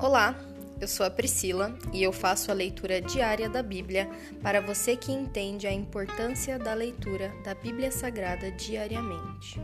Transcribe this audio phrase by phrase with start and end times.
[0.00, 0.38] Olá,
[0.80, 4.08] eu sou a Priscila e eu faço a leitura diária da Bíblia
[4.40, 9.60] para você que entende a importância da leitura da Bíblia Sagrada diariamente.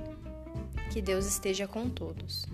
[0.92, 2.44] Que Deus esteja com todos.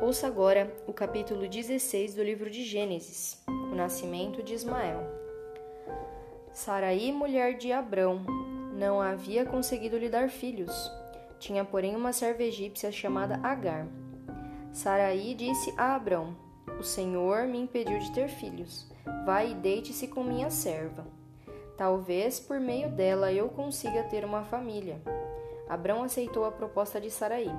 [0.00, 5.21] Ouça agora o capítulo 16 do livro de Gênesis, o nascimento de Ismael.
[6.52, 8.26] Saraí, mulher de Abrão,
[8.74, 10.92] não havia conseguido lhe dar filhos.
[11.38, 13.86] Tinha, porém, uma serva egípcia chamada Agar.
[14.70, 16.36] Saraí disse a Abrão:
[16.78, 18.86] O Senhor me impediu de ter filhos.
[19.24, 21.06] Vai e deite-se com minha serva.
[21.76, 25.00] Talvez por meio dela eu consiga ter uma família.
[25.66, 27.50] Abrão aceitou a proposta de Saraí.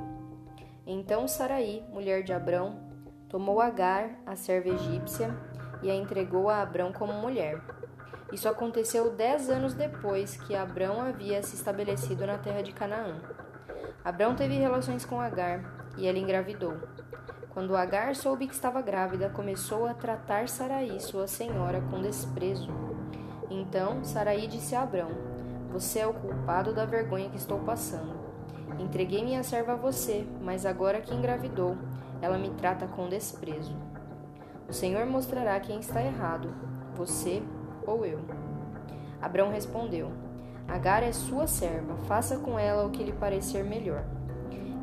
[0.86, 2.80] Então Saraí, mulher de Abrão,
[3.28, 5.36] tomou Agar, a serva egípcia,
[5.82, 7.60] e a entregou a Abrão como mulher.
[8.34, 13.16] Isso aconteceu dez anos depois que Abrão havia se estabelecido na terra de Canaã.
[14.04, 15.64] Abrão teve relações com Agar
[15.96, 16.74] e ela engravidou.
[17.52, 22.72] Quando Agar soube que estava grávida, começou a tratar Saraí, sua senhora, com desprezo.
[23.52, 25.12] Então Saraí disse a Abrão:
[25.72, 28.20] Você é o culpado da vergonha que estou passando.
[28.80, 31.78] Entreguei minha serva a você, mas agora que engravidou,
[32.20, 33.78] ela me trata com desprezo.
[34.68, 36.52] O Senhor mostrará quem está errado,
[36.96, 37.44] você
[37.86, 38.20] ou eu?
[39.22, 40.12] Abrão respondeu:
[40.68, 44.04] Agar é sua serva, faça com ela o que lhe parecer melhor.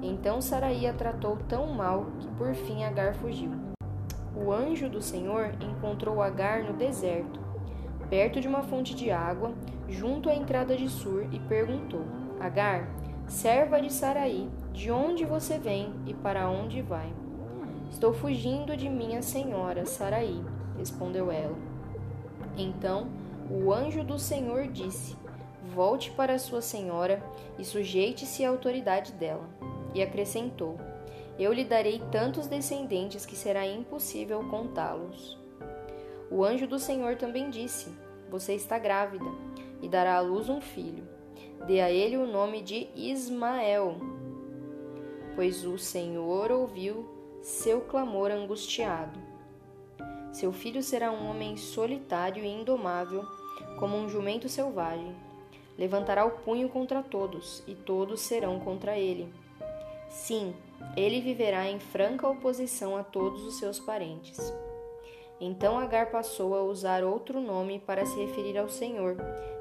[0.02, 3.50] Então Saraí a tratou tão mal que por fim Agar fugiu.
[4.34, 7.40] O anjo do Senhor encontrou Agar no deserto,
[8.08, 9.52] perto de uma fonte de água,
[9.88, 12.04] junto à entrada de Sur, e perguntou:
[12.38, 12.88] Agar,
[13.26, 17.12] serva de Saraí, de onde você vem e para onde vai?
[17.90, 20.42] Estou fugindo de minha senhora Saraí,
[20.78, 21.69] respondeu ela.
[22.56, 23.08] Então
[23.50, 25.16] o anjo do Senhor disse:
[25.74, 27.22] Volte para sua senhora
[27.58, 29.48] e sujeite-se à autoridade dela.
[29.94, 30.78] E acrescentou:
[31.38, 35.38] Eu lhe darei tantos descendentes que será impossível contá-los.
[36.30, 37.92] O anjo do Senhor também disse:
[38.30, 39.26] Você está grávida
[39.82, 41.08] e dará à luz um filho.
[41.66, 43.96] Dê a ele o nome de Ismael,
[45.34, 47.08] pois o Senhor ouviu
[47.42, 49.29] seu clamor angustiado.
[50.32, 53.24] Seu filho será um homem solitário e indomável,
[53.78, 55.14] como um jumento selvagem.
[55.76, 59.32] Levantará o punho contra todos, e todos serão contra ele.
[60.08, 60.54] Sim,
[60.96, 64.38] ele viverá em franca oposição a todos os seus parentes.
[65.40, 69.16] Então Agar passou a usar outro nome para se referir ao Senhor,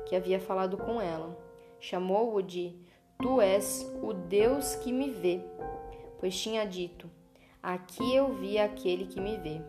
[0.05, 1.37] que havia falado com ela.
[1.79, 2.75] Chamou-o de
[3.21, 5.41] Tu és o Deus que me vê,
[6.19, 7.09] pois tinha dito:
[7.61, 9.61] Aqui eu vi aquele que me vê.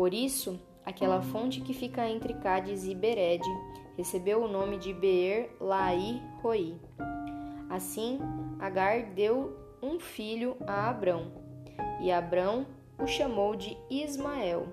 [0.00, 3.44] Por isso, aquela fonte que fica entre Cádiz e Bered
[3.98, 6.80] recebeu o nome de Beer Lai Roi.
[7.68, 8.18] Assim,
[8.58, 11.30] Agar deu um filho a Abrão,
[12.00, 12.66] e Abrão
[12.98, 14.68] o chamou de Ismael.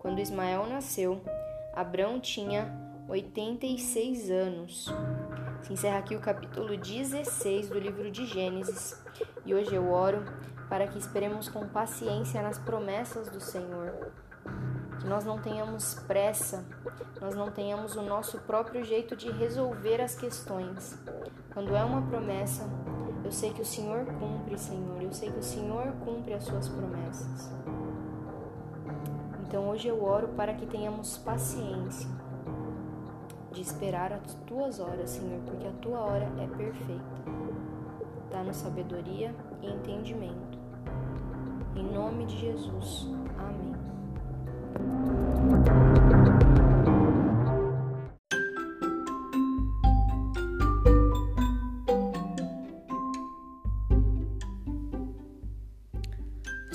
[0.00, 1.22] Quando Ismael nasceu,
[1.72, 2.68] Abrão tinha
[3.08, 4.92] 86 anos.
[5.62, 9.00] Se encerra aqui o capítulo 16 do livro de Gênesis,
[9.44, 10.24] e hoje eu oro
[10.68, 14.25] para que esperemos com paciência nas promessas do Senhor
[15.06, 16.64] nós não tenhamos pressa,
[17.20, 20.98] nós não tenhamos o nosso próprio jeito de resolver as questões.
[21.54, 22.68] Quando é uma promessa,
[23.24, 26.68] eu sei que o Senhor cumpre, Senhor, eu sei que o Senhor cumpre as suas
[26.68, 27.50] promessas.
[29.46, 32.10] Então hoje eu oro para que tenhamos paciência
[33.52, 37.04] de esperar as tuas horas, Senhor, porque a tua hora é perfeita.
[38.30, 40.58] Dá-nos sabedoria e entendimento.
[41.74, 43.06] Em nome de Jesus.
[43.38, 43.75] Amém.